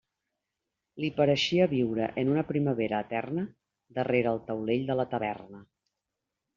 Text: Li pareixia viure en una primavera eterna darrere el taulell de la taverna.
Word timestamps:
Li 1.03 1.11
pareixia 1.19 1.67
viure 1.75 2.09
en 2.23 2.33
una 2.33 2.45
primavera 2.53 3.03
eterna 3.07 3.47
darrere 4.01 4.35
el 4.35 4.45
taulell 4.53 4.93
de 4.93 5.01
la 5.03 5.11
taverna. 5.17 5.67